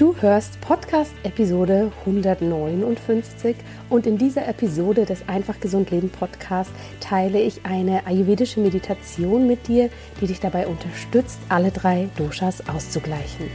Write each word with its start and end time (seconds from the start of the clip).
Du 0.00 0.16
hörst 0.18 0.58
Podcast 0.62 1.12
Episode 1.24 1.92
159 2.06 3.54
und 3.90 4.06
in 4.06 4.16
dieser 4.16 4.48
Episode 4.48 5.04
des 5.04 5.28
Einfach 5.28 5.60
Gesund 5.60 5.90
Leben 5.90 6.08
Podcast 6.08 6.70
teile 7.00 7.38
ich 7.38 7.66
eine 7.66 8.06
ayurvedische 8.06 8.60
Meditation 8.60 9.46
mit 9.46 9.68
dir, 9.68 9.90
die 10.18 10.26
dich 10.26 10.40
dabei 10.40 10.68
unterstützt, 10.68 11.38
alle 11.50 11.70
drei 11.70 12.08
Doshas 12.16 12.66
auszugleichen. 12.66 13.50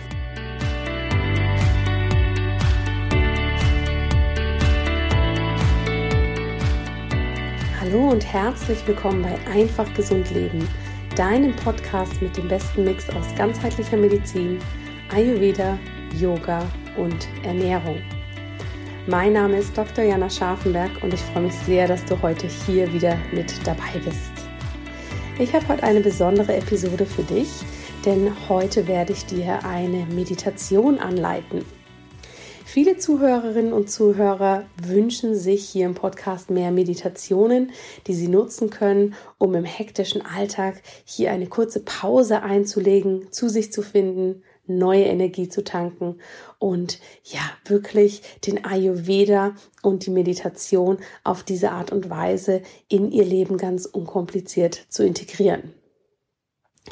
Hallo 7.81 8.11
und 8.11 8.23
herzlich 8.23 8.87
willkommen 8.87 9.23
bei 9.23 9.51
Einfach 9.51 9.91
Gesund 9.95 10.29
Leben, 10.29 10.69
deinem 11.15 11.55
Podcast 11.55 12.21
mit 12.21 12.37
dem 12.37 12.47
besten 12.47 12.83
Mix 12.83 13.09
aus 13.09 13.33
ganzheitlicher 13.35 13.97
Medizin, 13.97 14.59
Ayurveda, 15.11 15.79
Yoga 16.19 16.65
und 16.97 17.27
Ernährung. 17.43 17.97
Mein 19.07 19.33
Name 19.33 19.57
ist 19.57 19.77
Dr. 19.77 20.03
Jana 20.03 20.29
Scharfenberg 20.29 20.91
und 21.03 21.13
ich 21.13 21.19
freue 21.19 21.43
mich 21.43 21.53
sehr, 21.53 21.87
dass 21.87 22.03
du 22.05 22.21
heute 22.21 22.47
hier 22.47 22.91
wieder 22.93 23.17
mit 23.33 23.51
dabei 23.67 23.99
bist. 24.03 24.31
Ich 25.37 25.53
habe 25.53 25.67
heute 25.67 25.83
eine 25.83 25.99
besondere 25.99 26.55
Episode 26.55 27.05
für 27.05 27.23
dich, 27.23 27.49
denn 28.05 28.31
heute 28.47 28.87
werde 28.87 29.13
ich 29.13 29.25
dir 29.25 29.65
eine 29.65 30.05
Meditation 30.05 30.99
anleiten. 30.99 31.65
Viele 32.63 32.97
Zuhörerinnen 32.97 33.73
und 33.73 33.89
Zuhörer 33.91 34.65
wünschen 34.81 35.35
sich 35.35 35.69
hier 35.69 35.85
im 35.85 35.93
Podcast 35.93 36.49
mehr 36.49 36.71
Meditationen, 36.71 37.71
die 38.07 38.13
sie 38.13 38.27
nutzen 38.27 38.69
können, 38.69 39.13
um 39.37 39.53
im 39.53 39.65
hektischen 39.65 40.21
Alltag 40.21 40.81
hier 41.05 41.31
eine 41.31 41.47
kurze 41.47 41.81
Pause 41.81 42.41
einzulegen, 42.41 43.31
zu 43.31 43.49
sich 43.49 43.71
zu 43.71 43.81
finden, 43.81 44.43
neue 44.67 45.05
Energie 45.05 45.49
zu 45.49 45.63
tanken 45.63 46.19
und 46.59 46.99
ja, 47.23 47.41
wirklich 47.65 48.21
den 48.45 48.65
Ayurveda 48.65 49.55
und 49.81 50.05
die 50.05 50.11
Meditation 50.11 50.97
auf 51.23 51.43
diese 51.43 51.71
Art 51.71 51.91
und 51.91 52.09
Weise 52.09 52.61
in 52.87 53.11
ihr 53.11 53.25
Leben 53.25 53.57
ganz 53.57 53.85
unkompliziert 53.85 54.85
zu 54.89 55.05
integrieren. 55.05 55.73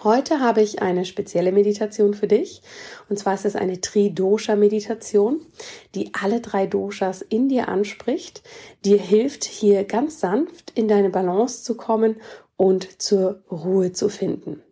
Heute 0.01 0.39
habe 0.39 0.61
ich 0.61 0.81
eine 0.81 1.05
spezielle 1.05 1.51
Meditation 1.51 2.13
für 2.13 2.27
dich. 2.27 2.63
Und 3.09 3.19
zwar 3.19 3.35
ist 3.35 3.45
es 3.45 3.55
eine 3.55 3.79
Tri-Dosha-Meditation, 3.79 5.39
die 5.93 6.11
alle 6.19 6.41
drei 6.41 6.65
Doshas 6.65 7.21
in 7.21 7.47
dir 7.47 7.67
anspricht, 7.67 8.41
dir 8.83 8.97
hilft, 8.97 9.43
hier 9.43 9.83
ganz 9.83 10.19
sanft 10.19 10.71
in 10.75 10.87
deine 10.87 11.11
Balance 11.11 11.63
zu 11.63 11.77
kommen 11.77 12.17
und 12.57 13.01
zur 13.01 13.43
Ruhe 13.51 13.93
zu 13.93 14.09
finden. 14.09 14.63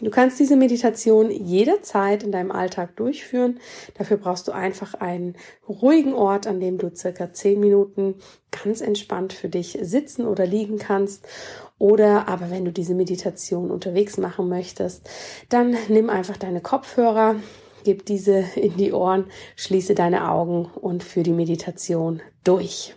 Du 0.00 0.10
kannst 0.10 0.38
diese 0.38 0.56
Meditation 0.56 1.30
jederzeit 1.30 2.22
in 2.22 2.30
deinem 2.30 2.50
Alltag 2.50 2.96
durchführen. 2.96 3.60
Dafür 3.96 4.18
brauchst 4.18 4.46
du 4.46 4.52
einfach 4.52 4.94
einen 4.94 5.36
ruhigen 5.68 6.12
Ort, 6.12 6.46
an 6.46 6.60
dem 6.60 6.76
du 6.76 6.94
circa 6.94 7.32
zehn 7.32 7.60
Minuten 7.60 8.16
ganz 8.50 8.82
entspannt 8.82 9.32
für 9.32 9.48
dich 9.48 9.78
sitzen 9.80 10.26
oder 10.26 10.46
liegen 10.46 10.78
kannst. 10.78 11.26
Oder 11.78 12.28
aber 12.28 12.50
wenn 12.50 12.64
du 12.64 12.72
diese 12.72 12.94
Meditation 12.94 13.70
unterwegs 13.70 14.18
machen 14.18 14.48
möchtest, 14.48 15.08
dann 15.48 15.76
nimm 15.88 16.10
einfach 16.10 16.36
deine 16.36 16.60
Kopfhörer, 16.60 17.36
gib 17.84 18.04
diese 18.04 18.44
in 18.54 18.76
die 18.76 18.92
Ohren, 18.92 19.26
schließe 19.56 19.94
deine 19.94 20.30
Augen 20.30 20.66
und 20.66 21.04
führe 21.04 21.24
die 21.24 21.32
Meditation 21.32 22.20
durch. 22.44 22.94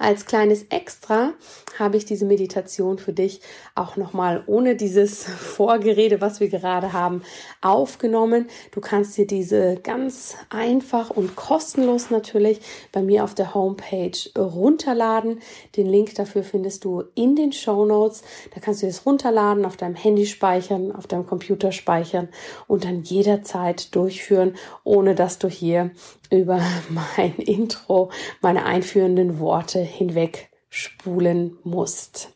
Als 0.00 0.26
kleines 0.26 0.62
Extra 0.70 1.32
habe 1.76 1.96
ich 1.96 2.04
diese 2.04 2.24
Meditation 2.24 2.98
für 2.98 3.12
dich 3.12 3.40
auch 3.74 3.96
nochmal 3.96 4.44
ohne 4.46 4.76
dieses 4.76 5.24
Vorgerede, 5.24 6.20
was 6.20 6.38
wir 6.38 6.48
gerade 6.48 6.92
haben, 6.92 7.22
aufgenommen. 7.62 8.46
Du 8.70 8.80
kannst 8.80 9.18
dir 9.18 9.26
diese 9.26 9.74
ganz 9.82 10.36
einfach 10.50 11.10
und 11.10 11.34
kostenlos 11.34 12.10
natürlich 12.10 12.60
bei 12.92 13.02
mir 13.02 13.24
auf 13.24 13.34
der 13.34 13.54
Homepage 13.54 14.12
runterladen. 14.38 15.40
Den 15.74 15.88
Link 15.88 16.14
dafür 16.14 16.44
findest 16.44 16.84
du 16.84 17.02
in 17.16 17.34
den 17.34 17.50
Show 17.50 17.84
Notes. 17.84 18.22
Da 18.54 18.60
kannst 18.60 18.84
du 18.84 18.86
es 18.86 19.04
runterladen, 19.04 19.64
auf 19.64 19.76
deinem 19.76 19.96
Handy 19.96 20.26
speichern, 20.26 20.92
auf 20.94 21.08
deinem 21.08 21.26
Computer 21.26 21.72
speichern 21.72 22.28
und 22.68 22.84
dann 22.84 23.02
jederzeit 23.02 23.92
durchführen, 23.96 24.54
ohne 24.84 25.16
dass 25.16 25.40
du 25.40 25.48
hier 25.48 25.90
über 26.30 26.60
mein 26.88 27.34
Intro, 27.36 28.10
meine 28.40 28.64
einführenden 28.64 29.38
Worte 29.38 29.80
hinweg 29.80 30.50
spulen 30.68 31.58
musst. 31.64 32.30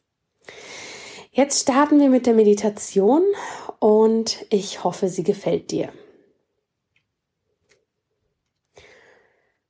Jetzt 1.30 1.62
starten 1.62 1.98
wir 1.98 2.10
mit 2.10 2.26
der 2.26 2.34
Meditation 2.34 3.22
und 3.78 4.44
ich 4.50 4.84
hoffe, 4.84 5.08
sie 5.08 5.22
gefällt 5.22 5.70
dir. 5.70 5.88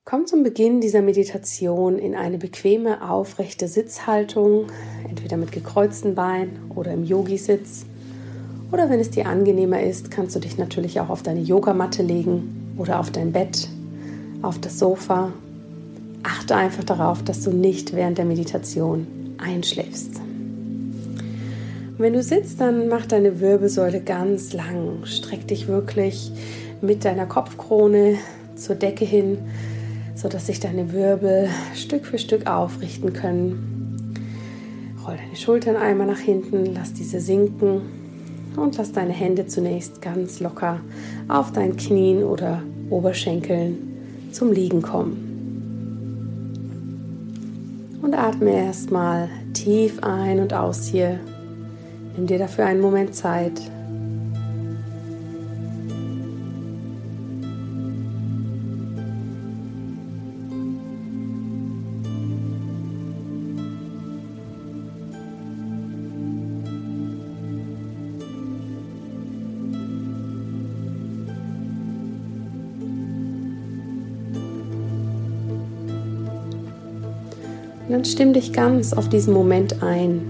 Komm 0.05 0.27
zum 0.27 0.43
Beginn 0.43 0.81
dieser 0.81 1.01
Meditation 1.01 1.99
in 1.99 2.17
eine 2.17 2.37
bequeme, 2.37 3.09
aufrechte 3.09 3.69
Sitzhaltung, 3.69 4.67
entweder 5.09 5.37
mit 5.37 5.53
gekreuzten 5.53 6.17
Beinen 6.17 6.73
oder 6.75 6.93
im 6.93 7.05
Yogi-Sitz. 7.05 7.87
Oder 8.73 8.91
wenn 8.91 8.99
es 8.99 9.11
dir 9.11 9.27
angenehmer 9.27 9.81
ist, 9.83 10.11
kannst 10.11 10.35
du 10.35 10.41
dich 10.41 10.59
natürlich 10.59 10.99
auch 10.99 11.09
auf 11.09 11.23
deine 11.23 11.41
Yogamatte 11.41 12.03
legen 12.03 12.75
oder 12.77 12.99
auf 12.99 13.13
dein 13.13 13.31
Bett 13.31 13.69
auf 14.43 14.61
das 14.61 14.79
Sofa. 14.79 15.33
Achte 16.23 16.57
einfach 16.57 16.85
darauf, 16.85 17.23
dass 17.23 17.43
du 17.43 17.51
nicht 17.51 17.95
während 17.95 18.19
der 18.19 18.25
Meditation 18.25 19.07
einschläfst. 19.39 20.21
wenn 21.99 22.13
du 22.15 22.23
sitzt, 22.23 22.61
dann 22.61 22.89
mach 22.89 23.07
deine 23.07 23.41
Wirbelsäule 23.41 24.01
ganz 24.01 24.53
lang. 24.53 25.05
Streck 25.05 25.47
dich 25.47 25.69
wirklich 25.69 26.33
mit 26.81 27.05
deiner 27.05 27.27
Kopfkrone 27.27 28.17
zur 28.57 28.75
Decke 28.75 29.05
hin, 29.05 29.39
sodass 30.17 30.47
sich 30.47 30.59
deine 30.59 30.93
Wirbel 30.93 31.49
Stück 31.75 32.07
für 32.07 32.19
Stück 32.19 32.49
aufrichten 32.49 33.13
können. 33.13 34.15
Roll 35.07 35.17
deine 35.17 35.37
Schultern 35.37 35.77
einmal 35.77 36.09
nach 36.09 36.19
hinten, 36.19 36.75
lass 36.75 36.93
diese 36.93 37.21
sinken 37.21 37.83
und 38.57 38.77
lass 38.77 38.93
deine 38.93 39.13
Hände 39.13 39.47
zunächst 39.47 40.03
ganz 40.03 40.41
locker 40.41 40.81
auf 41.29 41.53
deinen 41.53 41.77
Knien 41.77 42.25
oder 42.25 42.63
Oberschenkeln 42.91 43.92
zum 44.33 44.53
Liegen 44.53 44.83
kommen. 44.83 45.29
Und 48.03 48.15
atme 48.15 48.53
erstmal 48.53 49.29
tief 49.53 50.03
ein 50.03 50.41
und 50.41 50.53
aus 50.53 50.87
hier. 50.87 51.21
Nimm 52.17 52.27
dir 52.27 52.39
dafür 52.39 52.67
einen 52.67 52.81
Moment 52.81 53.15
Zeit. 53.15 53.61
Und 77.93 77.99
dann 77.99 78.05
stimm 78.07 78.33
dich 78.33 78.55
ganz 78.55 78.95
auf 78.95 79.11
diesen 79.11 79.35
Moment 79.35 79.83
ein. 79.83 80.23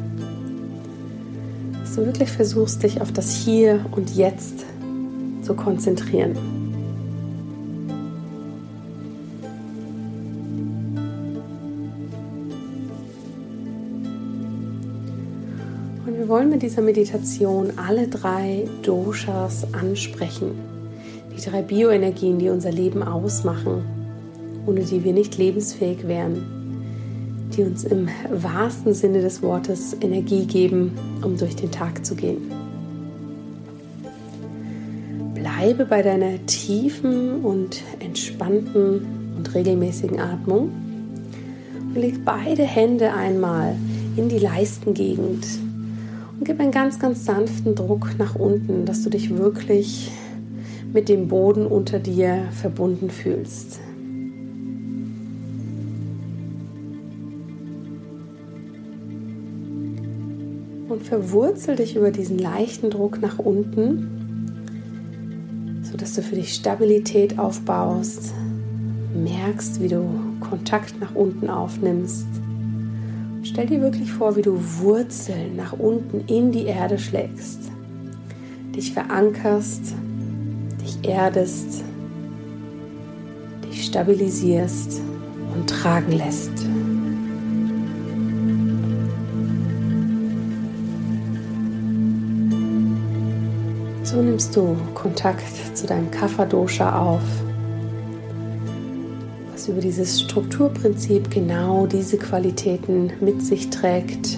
Dass 1.81 1.95
du 1.95 2.05
wirklich 2.05 2.29
versuchst, 2.29 2.83
dich 2.83 3.01
auf 3.01 3.13
das 3.13 3.31
Hier 3.37 3.87
und 3.93 4.17
Jetzt 4.17 4.65
zu 5.43 5.55
konzentrieren. 5.55 6.33
Und 16.05 16.19
wir 16.19 16.27
wollen 16.27 16.51
mit 16.51 16.63
dieser 16.63 16.83
Meditation 16.83 17.75
alle 17.77 18.09
drei 18.09 18.65
Doshas 18.83 19.73
ansprechen. 19.73 20.51
Die 21.37 21.41
drei 21.41 21.63
Bioenergien, 21.63 22.41
die 22.41 22.49
unser 22.49 22.73
Leben 22.73 23.05
ausmachen, 23.05 23.85
ohne 24.67 24.81
die 24.81 25.05
wir 25.05 25.13
nicht 25.13 25.39
lebensfähig 25.39 26.09
wären. 26.09 26.62
Die 27.57 27.63
uns 27.63 27.85
im 27.85 28.09
wahrsten 28.31 28.95
Sinne 28.95 29.21
des 29.21 29.43
Wortes 29.43 29.95
Energie 30.01 30.47
geben, 30.47 30.93
um 31.23 31.37
durch 31.37 31.55
den 31.55 31.71
Tag 31.71 32.05
zu 32.05 32.15
gehen. 32.15 32.51
Bleibe 35.35 35.85
bei 35.85 36.03
deiner 36.03 36.45
tiefen 36.47 37.45
und 37.45 37.83
entspannten 38.01 39.35
und 39.37 39.55
regelmäßigen 39.55 40.19
Atmung 40.19 40.73
und 41.89 41.97
leg 41.97 42.25
beide 42.25 42.63
Hände 42.63 43.13
einmal 43.13 43.77
in 44.17 44.29
die 44.29 44.39
Leistengegend 44.39 45.47
und 46.39 46.47
gib 46.47 46.59
einen 46.59 46.71
ganz, 46.71 46.99
ganz 46.99 47.25
sanften 47.25 47.75
Druck 47.75 48.19
nach 48.19 48.35
unten, 48.35 48.87
dass 48.87 49.03
du 49.03 49.11
dich 49.11 49.37
wirklich 49.37 50.11
mit 50.93 51.09
dem 51.09 51.29
Boden 51.29 51.67
unter 51.67 51.99
dir 51.99 52.45
verbunden 52.53 53.11
fühlst. 53.11 53.81
Verwurzel 61.03 61.77
dich 61.77 61.97
über 61.97 62.11
diesen 62.11 62.39
leichten 62.39 62.91
Druck 62.91 63.21
nach 63.21 63.39
unten 63.39 64.23
sodass 65.93 66.15
du 66.15 66.23
für 66.23 66.37
dich 66.37 66.55
Stabilität 66.55 67.39
aufbaust, 67.39 68.33
merkst, 69.15 69.81
wie 69.83 69.89
du 69.89 70.03
Kontakt 70.41 70.99
nach 71.01 71.15
unten 71.15 71.51
aufnimmst. 71.51 72.27
stell 73.43 73.67
dir 73.67 73.83
wirklich 73.83 74.11
vor, 74.11 74.35
wie 74.35 74.43
du 74.43 74.59
Wurzeln 74.79 75.55
nach 75.55 75.75
unten 75.75 76.25
in 76.27 76.51
die 76.51 76.65
Erde 76.65 76.99
schlägst, 76.99 77.61
dich 78.75 78.93
verankerst, 78.93 79.95
dich 80.81 81.09
erdest, 81.09 81.85
dich 83.69 83.85
stabilisierst 83.85 85.03
und 85.55 85.69
tragen 85.69 86.13
lässt. 86.13 86.72
So 94.13 94.21
nimmst 94.21 94.55
du 94.55 94.77
Kontakt 94.93 95.43
zu 95.75 95.87
deinem 95.87 96.11
Kapha-Dosha 96.11 97.01
auf, 97.01 97.23
was 99.51 99.69
über 99.69 99.81
dieses 99.81 100.21
Strukturprinzip 100.21 101.31
genau 101.31 101.87
diese 101.87 102.19
Qualitäten 102.19 103.11
mit 103.23 103.41
sich 103.41 103.71
trägt. 103.71 104.37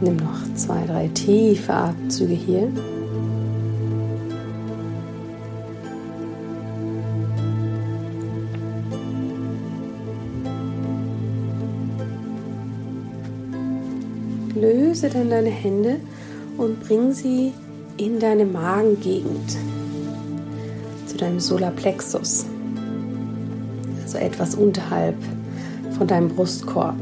Nimm 0.00 0.16
noch 0.16 0.54
zwei, 0.54 0.86
drei 0.86 1.08
tiefe 1.08 1.74
Atemzüge 1.74 2.32
hier. 2.32 2.72
Löse 14.96 15.10
dann 15.10 15.28
deine 15.28 15.50
Hände 15.50 16.00
und 16.56 16.80
bring 16.80 17.12
sie 17.12 17.52
in 17.98 18.18
deine 18.18 18.46
Magengegend, 18.46 19.54
zu 21.06 21.18
deinem 21.18 21.38
Solarplexus, 21.38 22.46
also 24.02 24.16
etwas 24.16 24.54
unterhalb 24.54 25.16
von 25.98 26.06
deinem 26.06 26.30
Brustkorb. 26.30 26.96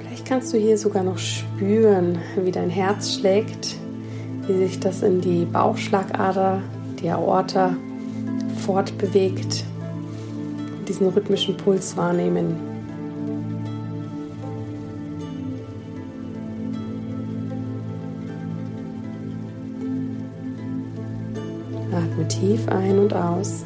Vielleicht 0.00 0.24
kannst 0.24 0.54
du 0.54 0.56
hier 0.56 0.78
sogar 0.78 1.02
noch 1.02 1.18
spüren, 1.18 2.18
wie 2.42 2.52
dein 2.52 2.70
Herz 2.70 3.12
schlägt, 3.12 3.76
wie 4.46 4.56
sich 4.56 4.80
das 4.80 5.02
in 5.02 5.20
die 5.20 5.44
Bauchschlagader, 5.44 6.62
die 7.02 7.10
Aorta 7.10 7.76
fortbewegt, 8.64 9.64
diesen 10.88 11.08
rhythmischen 11.08 11.54
Puls 11.58 11.98
wahrnehmen. 11.98 12.71
Tief 22.40 22.66
ein 22.68 22.98
und 22.98 23.14
aus. 23.14 23.64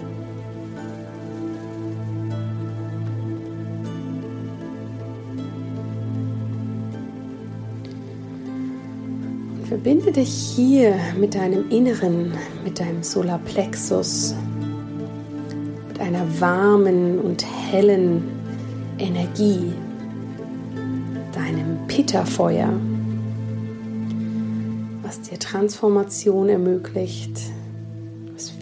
Verbinde 9.69 10.13
dich 10.13 10.31
hier 10.31 10.95
mit 11.19 11.35
deinem 11.35 11.69
Inneren, 11.71 12.33
mit 12.65 12.81
deinem 12.81 13.03
Solarplexus, 13.03 14.35
mit 15.89 16.01
einer 16.01 16.25
warmen 16.41 17.19
und 17.19 17.45
hellen 17.71 18.23
Energie, 18.99 19.73
deinem 21.33 21.87
Pitta-Feuer, 21.89 22.73
was 25.03 25.20
dir 25.23 25.39
Transformation 25.39 26.49
ermöglicht 26.49 27.41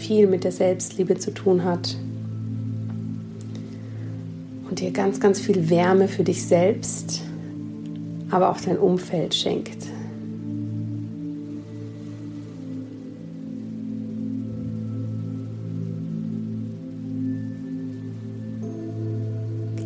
viel 0.07 0.27
mit 0.27 0.45
der 0.45 0.53
Selbstliebe 0.53 1.17
zu 1.17 1.33
tun 1.33 1.65
hat 1.65 1.97
und 4.69 4.81
dir 4.81 4.91
ganz, 4.91 5.19
ganz 5.19 5.41
viel 5.41 5.71
Wärme 5.71 6.09
für 6.09 6.25
dich 6.25 6.45
selbst, 6.45 7.23
aber 8.31 8.51
auch 8.51 8.61
dein 8.61 8.77
Umfeld 8.77 9.35
schenkt. 9.35 9.87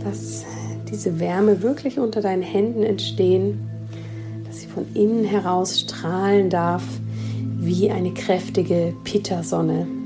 Lass 0.05 0.45
diese 0.91 1.21
Wärme 1.21 1.63
wirklich 1.63 2.01
unter 2.01 2.21
deinen 2.21 2.43
Händen 2.43 2.83
entstehen, 2.83 3.69
dass 4.49 4.63
sie 4.63 4.67
von 4.67 4.85
innen 4.95 5.25
heraus 5.25 5.79
strahlen 5.79 6.51
darf 6.51 6.83
wie 7.61 7.91
eine 7.91 8.13
kräftige 8.15 8.95
Pitta-Sonne. 9.05 9.98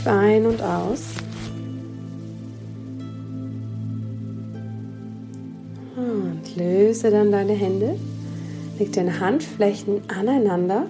Tief 0.00 0.06
ein 0.06 0.46
und 0.46 0.62
aus. 0.62 1.02
Und 5.96 6.56
löse 6.56 7.10
dann 7.10 7.30
deine 7.30 7.52
Hände. 7.52 7.96
Leg 8.78 8.92
deine 8.92 9.20
Handflächen 9.20 10.00
aneinander 10.08 10.86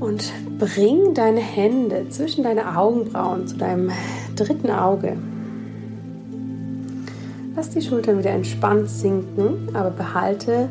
und 0.00 0.32
bring 0.58 1.14
deine 1.14 1.40
Hände 1.40 2.06
zwischen 2.10 2.42
deine 2.42 2.76
Augenbrauen 2.76 3.46
zu 3.46 3.56
deinem 3.56 3.90
dritten 4.34 4.70
Auge. 4.70 5.16
Lass 7.54 7.70
die 7.70 7.82
Schultern 7.82 8.18
wieder 8.18 8.32
entspannt 8.32 8.88
sinken, 8.88 9.68
aber 9.74 9.90
behalte 9.90 10.68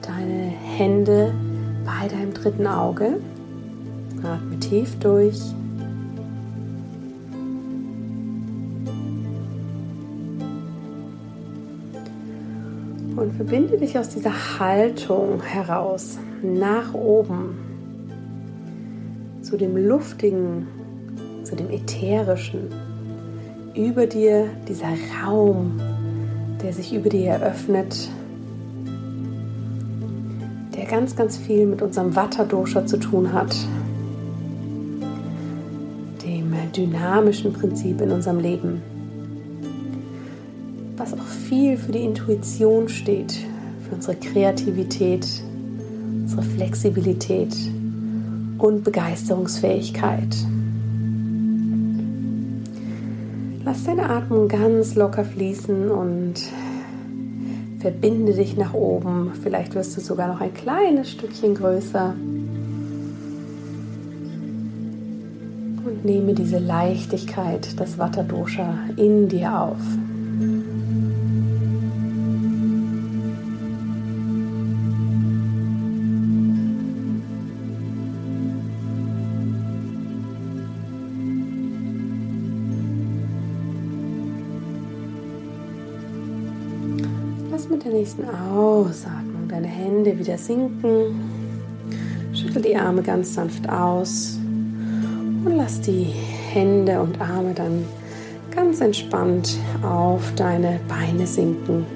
deine 0.00 0.50
Hände 0.78 1.34
bei 1.84 2.08
deinem 2.08 2.32
dritten 2.32 2.66
Auge. 2.66 3.18
Atme 4.22 4.58
tief 4.60 4.98
durch. 5.00 5.38
Und 13.16 13.32
verbinde 13.34 13.78
dich 13.78 13.98
aus 13.98 14.08
dieser 14.08 14.58
Haltung 14.58 15.42
heraus 15.42 16.18
nach 16.42 16.92
oben 16.94 17.58
zu 19.42 19.56
dem 19.56 19.76
Luftigen, 19.76 20.66
zu 21.44 21.54
dem 21.54 21.70
Ätherischen. 21.70 22.68
Über 23.74 24.06
dir 24.06 24.48
dieser 24.68 24.92
Raum, 25.24 25.80
der 26.62 26.72
sich 26.72 26.94
über 26.94 27.08
dir 27.08 27.30
eröffnet 27.30 28.08
ganz, 30.94 31.16
ganz 31.16 31.36
viel 31.36 31.66
mit 31.66 31.82
unserem 31.82 32.14
Vata-Dosha 32.14 32.86
zu 32.86 32.98
tun 32.98 33.32
hat, 33.32 33.52
dem 36.24 36.54
dynamischen 36.76 37.52
Prinzip 37.52 38.00
in 38.00 38.12
unserem 38.12 38.38
Leben, 38.38 38.80
was 41.04 41.12
auch 41.12 41.26
viel 41.26 41.76
für 41.76 41.92
die 41.92 42.02
Intuition 42.02 42.88
steht, 42.88 43.32
für 43.86 43.94
unsere 43.94 44.16
Kreativität, 44.16 45.26
unsere 46.22 46.42
Flexibilität 46.42 47.54
und 48.56 48.84
Begeisterungsfähigkeit. 48.84 50.34
Lass 53.66 53.84
deine 53.84 54.08
Atmung 54.08 54.48
ganz 54.48 54.94
locker 54.94 55.26
fließen 55.26 55.90
und 55.90 56.36
verbinde 57.80 58.32
dich 58.32 58.56
nach 58.56 58.72
oben. 58.72 59.32
Vielleicht 59.42 59.74
wirst 59.74 59.94
du 59.98 60.00
sogar 60.00 60.28
noch 60.28 60.40
ein 60.40 60.54
kleines 60.54 61.10
Stückchen 61.10 61.54
größer. 61.54 62.14
Und 65.84 66.02
nehme 66.02 66.32
diese 66.32 66.58
Leichtigkeit, 66.58 67.78
das 67.78 67.98
Vata 67.98 68.22
Dosha 68.22 68.78
in 68.96 69.28
dir 69.28 69.60
auf. 69.60 69.82
Nächsten 88.04 88.28
Ausatmung 88.28 89.48
deine 89.48 89.66
Hände 89.66 90.18
wieder 90.18 90.36
sinken. 90.36 91.22
Schüttel 92.34 92.60
die 92.60 92.76
Arme 92.76 93.02
ganz 93.02 93.32
sanft 93.32 93.66
aus 93.66 94.38
und 95.42 95.56
lass 95.56 95.80
die 95.80 96.12
Hände 96.52 97.00
und 97.00 97.18
Arme 97.18 97.54
dann 97.54 97.86
ganz 98.54 98.82
entspannt 98.82 99.56
auf 99.82 100.20
deine 100.36 100.80
Beine 100.86 101.26
sinken. 101.26 101.86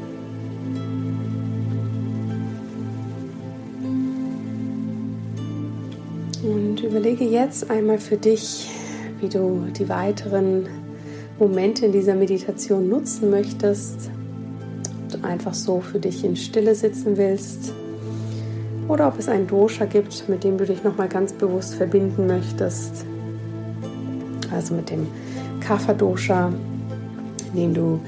Und 6.43 6.83
überlege 6.83 7.25
jetzt 7.25 7.71
einmal 7.71 7.99
für 7.99 8.17
dich, 8.17 8.71
wie 9.21 9.29
du 9.29 9.67
die 9.79 9.91
weiteren 9.91 10.71
Momente 11.39 11.85
in 11.85 11.93
dieser 11.93 12.15
Meditation 12.15 12.89
nutzen 12.89 13.29
möchtest 13.29 14.11
einfach 15.29 15.55
so 15.55 15.81
für 15.81 16.01
dich 16.01 16.25
in 16.25 16.35
Stille 16.35 16.75
sitzen 16.75 17.17
willst 17.17 17.73
oder 18.89 19.07
ob 19.07 19.19
es 19.19 19.29
ein 19.29 19.47
Dosha 19.47 19.85
gibt, 19.85 20.29
mit 20.29 20.43
dem 20.43 20.59
du 20.59 20.65
dich 20.65 20.83
nochmal 20.83 21.09
ganz 21.09 21.33
bewusst 21.33 21.75
verbinden 21.75 22.27
möchtest. 22.27 23.05
Also 24.51 24.75
mit 24.75 24.91
dem 24.91 25.07
Kapha-Dosha, 25.61 26.53
indem 27.53 27.75
du 27.75 28.01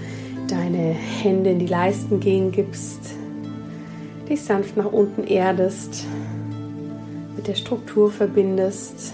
deine 0.49 0.95
Hände 1.23 1.50
in 1.50 1.59
die 1.59 1.67
Leisten 1.67 2.19
gehen 2.19 2.50
gibst, 2.50 3.00
dich 4.29 4.43
sanft 4.43 4.77
nach 4.77 4.91
unten 4.91 5.25
erdest, 5.25 6.07
mit 7.37 7.47
der 7.47 7.55
Struktur 7.55 8.11
verbindest, 8.11 9.12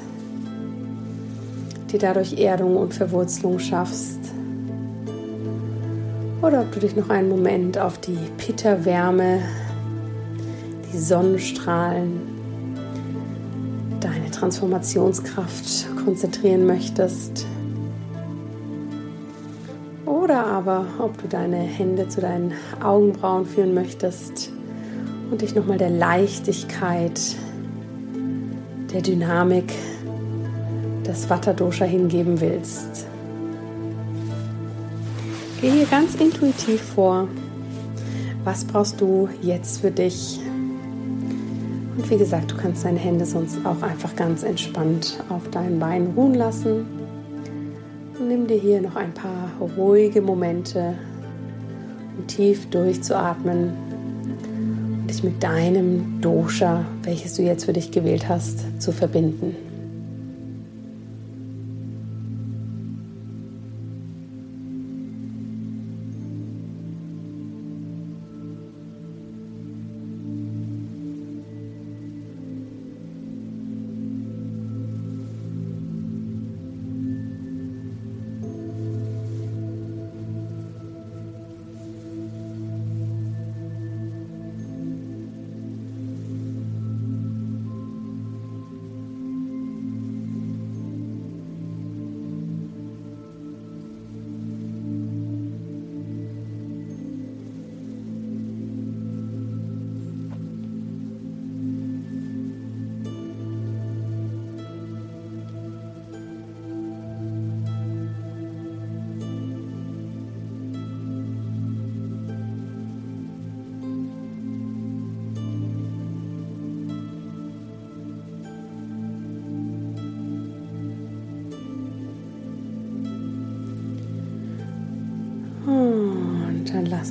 dir 1.93 1.99
dadurch 1.99 2.39
Erdung 2.39 2.77
und 2.77 2.95
Verwurzelung 2.95 3.59
schaffst 3.59 4.26
oder 6.47 6.61
ob 6.61 6.71
du 6.71 6.79
dich 6.79 6.95
noch 6.95 7.11
einen 7.11 7.29
Moment 7.29 7.77
auf 7.77 7.99
die 7.99 8.19
Pitta-Wärme, 8.39 9.41
die 10.93 10.97
Sonnenstrahlen, 10.97 12.21
deine 13.99 14.31
Transformationskraft 14.31 15.89
konzentrieren 16.05 16.65
möchtest. 16.65 17.47
Oder 20.05 20.47
aber 20.47 20.87
ob 21.01 21.21
du 21.21 21.27
deine 21.27 21.57
Hände 21.57 22.07
zu 22.07 22.21
deinen 22.21 22.53
Augenbrauen 22.81 23.45
führen 23.45 23.75
möchtest 23.75 24.53
und 25.33 25.43
dich 25.43 25.57
nochmal 25.57 25.79
der 25.79 25.91
Leichtigkeit, 25.91 27.21
der 28.93 29.03
Dynamik 29.03 29.73
des 31.05 31.29
Vata-Dosha 31.29 31.87
hingeben 31.87 32.41
willst. 32.41 33.09
Geh 35.61 35.71
hier 35.71 35.87
ganz 35.87 36.15
intuitiv 36.17 36.83
vor. 36.83 37.29
Was 38.45 38.65
brauchst 38.65 39.01
du 39.01 39.27
jetzt 39.41 39.81
für 39.81 39.91
dich? 39.91 40.39
Und 41.97 42.11
wie 42.11 42.19
gesagt, 42.19 42.53
du 42.53 42.57
kannst 42.57 42.85
deine 42.85 42.99
Hände 42.99 43.25
sonst 43.25 43.65
auch 43.65 43.81
einfach 43.81 44.15
ganz 44.17 44.43
entspannt 44.43 45.19
auf 45.31 45.49
deinen 45.51 45.79
Beinen 45.79 46.13
ruhen 46.15 46.35
lassen. 46.35 46.85
Und 48.19 48.29
nimm 48.29 48.47
dir 48.47 48.59
hier 48.59 48.83
noch 48.83 48.97
ein 48.97 49.15
paar 49.15 49.51
ruhige 49.79 50.21
Momente, 50.21 50.95
um 52.19 52.27
tief 52.27 52.69
durchzuatmen 52.69 53.73
und 55.01 55.07
dich 55.09 55.25
mit 55.25 55.43
deinem 55.43 56.21
Dosha, 56.21 56.85
welches 57.03 57.35
du 57.35 57.43
jetzt 57.43 57.65
für 57.65 57.73
dich 57.73 57.91
gewählt 57.91 58.29
hast, 58.29 58.61
zu 58.81 58.93
verbinden. 58.93 59.66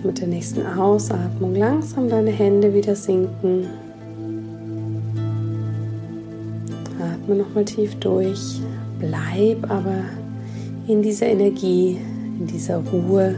Mit 0.06 0.20
der 0.20 0.28
nächsten 0.28 0.66
Ausatmung 0.66 1.56
langsam 1.56 2.08
deine 2.08 2.32
Hände 2.32 2.74
wieder 2.74 2.96
sinken. 2.96 3.68
Atme 7.00 7.36
nochmal 7.36 7.66
tief 7.66 7.96
durch. 7.96 8.62
Bleib 9.00 9.70
aber 9.70 10.04
in 10.88 11.02
dieser 11.02 11.26
Energie, 11.26 11.98
in 12.40 12.48
dieser 12.48 12.78
Ruhe 12.78 13.36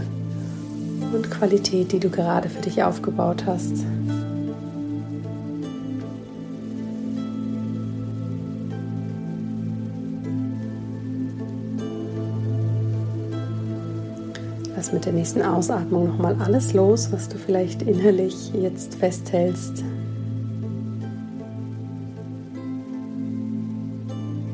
und 1.14 1.32
Qualität, 1.32 1.92
die 1.92 2.00
du 2.00 2.10
gerade 2.10 2.50
für 2.50 2.62
dich 2.62 2.84
aufgebaut 2.84 3.46
hast. 3.46 3.86
Lass 14.88 14.94
mit 14.94 15.06
der 15.06 15.12
nächsten 15.12 15.42
Ausatmung 15.42 16.08
nochmal 16.08 16.38
alles 16.40 16.72
los, 16.72 17.12
was 17.12 17.28
du 17.28 17.38
vielleicht 17.38 17.82
innerlich 17.82 18.54
jetzt 18.54 18.96
festhältst. 18.96 19.84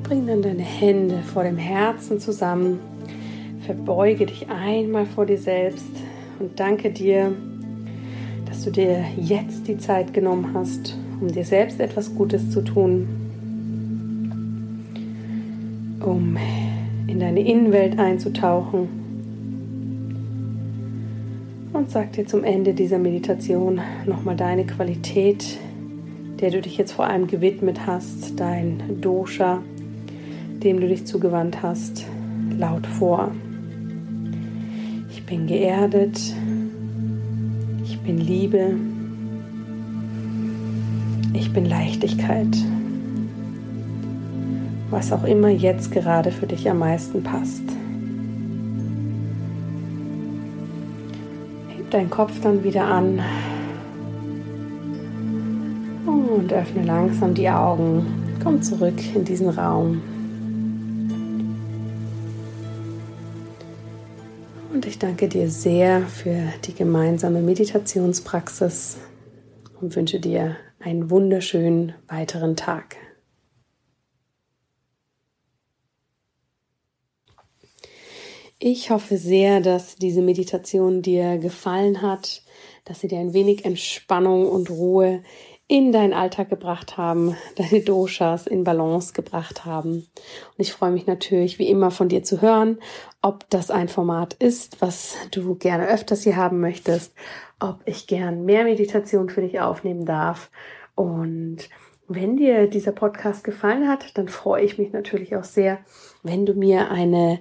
Bring 0.02 0.26
dann 0.26 0.42
deine 0.42 0.64
Hände 0.64 1.20
vor 1.22 1.44
dem 1.44 1.58
Herzen 1.58 2.20
zusammen. 2.20 2.80
Verbeuge 3.64 4.26
dich 4.26 4.48
einmal 4.50 5.06
vor 5.06 5.28
dir 5.28 5.38
selbst 5.38 5.92
und 6.40 6.60
danke 6.60 6.90
dir, 6.90 7.32
dass 8.48 8.64
du 8.64 8.72
dir 8.72 9.06
jetzt 9.16 9.68
die 9.68 9.78
Zeit 9.78 10.16
genommen 10.16 10.50
hast, 10.56 10.98
um 11.22 11.28
dir 11.28 11.46
selbst 11.46 11.80
etwas 11.80 12.16
Gutes 12.16 12.50
zu 12.50 12.62
tun, 12.64 13.08
um 16.04 16.38
in 17.06 17.20
deine 17.20 17.42
Innenwelt 17.42 18.00
einzutauchen 18.00 19.03
und 21.74 21.92
sag 21.92 22.14
dir 22.14 22.26
zum 22.26 22.44
Ende 22.44 22.74
dieser 22.74 23.00
Meditation 23.00 23.82
nochmal 24.06 24.36
deine 24.36 24.66
Qualität 24.66 25.58
der 26.44 26.52
du 26.52 26.60
dich 26.60 26.78
jetzt 26.78 26.92
vor 26.92 27.08
allem 27.08 27.28
gewidmet 27.28 27.88
hast, 27.88 28.38
dein 28.38 29.00
Dosha, 29.00 29.62
dem 30.62 30.82
du 30.82 30.90
dich 30.90 31.06
zugewandt 31.06 31.64
hast, 31.64 32.06
laut 32.58 32.86
vor. 32.86 33.32
Ich 35.10 35.26
bin 35.26 35.48
geerdet, 35.48 36.20
ich 37.86 37.98
bin 38.02 38.18
Liebe, 38.18 38.76
ich 41.32 41.54
bin 41.54 41.64
Leichtigkeit. 41.64 42.58
Was 44.90 45.14
auch 45.14 45.24
immer 45.24 45.48
jetzt 45.48 45.94
gerade 45.94 46.32
für 46.32 46.46
dich 46.46 46.70
am 46.70 46.80
meisten 46.80 47.24
passt. 47.24 47.64
Deinen 51.94 52.10
Kopf 52.10 52.40
dann 52.42 52.64
wieder 52.64 52.86
an 52.86 53.22
und 56.06 56.52
öffne 56.52 56.84
langsam 56.84 57.34
die 57.34 57.50
Augen. 57.50 58.06
Komm 58.44 58.62
zurück 58.62 58.96
in 59.14 59.24
diesen 59.24 59.50
Raum. 59.50 60.02
Und 64.74 64.86
ich 64.88 64.98
danke 64.98 65.30
dir 65.30 65.50
sehr 65.50 66.02
für 66.02 66.36
die 66.66 66.74
gemeinsame 66.74 67.42
Meditationspraxis 67.42 68.98
und 69.80 69.96
wünsche 69.96 70.20
dir 70.20 70.58
einen 70.80 71.12
wunderschönen 71.12 71.94
weiteren 72.08 72.56
Tag. 72.56 72.98
Ich 78.66 78.92
hoffe 78.92 79.18
sehr, 79.18 79.60
dass 79.60 79.98
diese 79.98 80.22
Meditation 80.22 81.02
dir 81.02 81.38
gefallen 81.38 82.02
hat, 82.02 82.44
dass 82.86 83.02
sie 83.02 83.10
dir 83.10 83.20
ein 83.20 83.34
wenig 83.34 83.66
Entspannung 83.66 84.48
und 84.48 84.70
Ruhe 84.70 85.22
in 85.68 85.92
deinen 85.92 86.14
Alltag 86.14 86.48
gebracht 86.50 86.96
haben, 86.96 87.36
deine 87.58 87.82
Doshas 87.82 88.48
in 88.48 88.64
Balance 88.64 89.12
gebracht 89.12 89.66
haben. 89.66 89.96
Und 89.96 90.60
ich 90.60 90.72
freue 90.72 90.92
mich 90.92 91.08
natürlich, 91.08 91.60
wie 91.60 91.68
immer, 91.68 91.92
von 91.92 92.08
dir 92.08 92.24
zu 92.24 92.42
hören, 92.42 92.80
ob 93.22 93.50
das 93.50 93.70
ein 93.70 93.90
Format 93.90 94.34
ist, 94.36 94.80
was 94.80 95.18
du 95.32 95.56
gerne 95.56 95.90
öfters 95.90 96.24
hier 96.24 96.38
haben 96.38 96.62
möchtest, 96.62 97.14
ob 97.60 97.82
ich 97.84 98.08
gern 98.08 98.46
mehr 98.46 98.64
Meditation 98.64 99.28
für 99.28 99.42
dich 99.42 99.60
aufnehmen 99.60 100.06
darf. 100.06 100.52
Und 100.96 101.68
wenn 102.08 102.38
dir 102.38 102.68
dieser 102.68 102.94
Podcast 102.94 103.44
gefallen 103.44 103.90
hat, 103.90 104.18
dann 104.18 104.30
freue 104.30 104.64
ich 104.64 104.78
mich 104.78 104.94
natürlich 104.94 105.36
auch 105.36 105.44
sehr, 105.44 105.80
wenn 106.24 106.46
du 106.46 106.54
mir 106.54 106.90
eine 106.90 107.40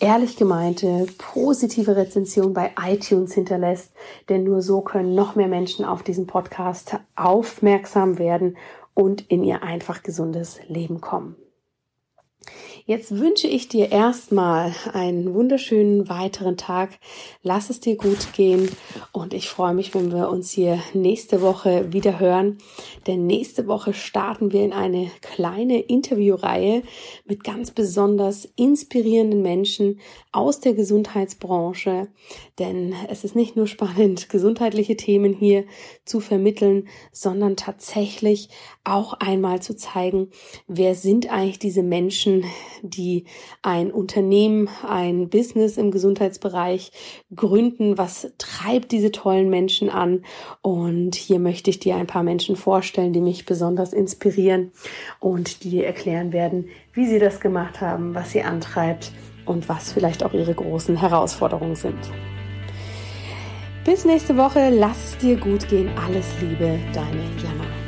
ehrlich 0.00 0.36
gemeinte, 0.36 1.06
positive 1.18 1.96
Rezension 1.96 2.52
bei 2.52 2.72
iTunes 2.84 3.32
hinterlässt, 3.32 3.92
denn 4.28 4.44
nur 4.44 4.60
so 4.60 4.80
können 4.80 5.14
noch 5.14 5.36
mehr 5.36 5.48
Menschen 5.48 5.84
auf 5.84 6.02
diesen 6.02 6.26
Podcast 6.26 6.96
aufmerksam 7.16 8.18
werden 8.18 8.56
und 8.92 9.22
in 9.30 9.44
ihr 9.44 9.62
einfach 9.62 10.02
gesundes 10.02 10.58
Leben 10.68 11.00
kommen. 11.00 11.36
Jetzt 12.86 13.18
wünsche 13.18 13.48
ich 13.48 13.68
dir 13.68 13.90
erstmal 13.92 14.74
einen 14.92 15.32
wunderschönen 15.32 16.10
weiteren 16.10 16.58
Tag. 16.58 16.90
Lass 17.42 17.70
es 17.70 17.80
dir 17.80 17.96
gut 17.96 18.34
gehen 18.34 18.68
und 19.10 19.32
ich 19.32 19.48
freue 19.48 19.72
mich, 19.72 19.94
wenn 19.94 20.12
wir 20.12 20.28
uns 20.28 20.50
hier 20.50 20.78
nächste 20.92 21.40
Woche 21.40 21.94
wieder 21.94 22.20
hören. 22.20 22.58
Denn 23.06 23.26
nächste 23.26 23.66
Woche 23.68 23.94
starten 23.94 24.52
wir 24.52 24.62
in 24.62 24.74
eine 24.74 25.10
kleine 25.22 25.80
Interviewreihe 25.80 26.82
mit 27.24 27.42
ganz 27.42 27.70
besonders 27.70 28.46
inspirierenden 28.56 29.40
Menschen 29.40 29.98
aus 30.30 30.60
der 30.60 30.74
Gesundheitsbranche. 30.74 32.08
Denn 32.58 32.94
es 33.08 33.24
ist 33.24 33.34
nicht 33.34 33.56
nur 33.56 33.66
spannend, 33.66 34.28
gesundheitliche 34.28 34.98
Themen 34.98 35.32
hier 35.32 35.64
zu 36.04 36.20
vermitteln, 36.20 36.88
sondern 37.12 37.56
tatsächlich 37.56 38.50
auch 38.84 39.14
einmal 39.14 39.62
zu 39.62 39.74
zeigen, 39.74 40.28
wer 40.68 40.94
sind 40.94 41.32
eigentlich 41.32 41.58
diese 41.58 41.82
Menschen, 41.82 42.44
die 42.82 43.24
ein 43.62 43.90
Unternehmen, 43.90 44.68
ein 44.86 45.28
Business 45.28 45.76
im 45.76 45.90
Gesundheitsbereich 45.90 46.92
gründen. 47.34 47.98
Was 47.98 48.32
treibt 48.38 48.92
diese 48.92 49.12
tollen 49.12 49.50
Menschen 49.50 49.90
an? 49.90 50.24
Und 50.62 51.14
hier 51.14 51.38
möchte 51.38 51.70
ich 51.70 51.78
dir 51.78 51.96
ein 51.96 52.06
paar 52.06 52.22
Menschen 52.22 52.56
vorstellen, 52.56 53.12
die 53.12 53.20
mich 53.20 53.46
besonders 53.46 53.92
inspirieren 53.92 54.72
und 55.20 55.64
die 55.64 55.70
dir 55.70 55.86
erklären 55.86 56.32
werden, 56.32 56.68
wie 56.92 57.06
sie 57.06 57.18
das 57.18 57.40
gemacht 57.40 57.80
haben, 57.80 58.14
was 58.14 58.32
sie 58.32 58.42
antreibt 58.42 59.12
und 59.46 59.68
was 59.68 59.92
vielleicht 59.92 60.24
auch 60.24 60.32
ihre 60.32 60.54
großen 60.54 60.96
Herausforderungen 60.96 61.76
sind. 61.76 61.98
Bis 63.84 64.06
nächste 64.06 64.36
Woche, 64.38 64.70
lass 64.70 65.10
es 65.10 65.18
dir 65.18 65.36
gut 65.36 65.68
gehen. 65.68 65.90
Alles 65.98 66.26
Liebe, 66.40 66.78
deine 66.94 67.22
Jan. 67.42 67.83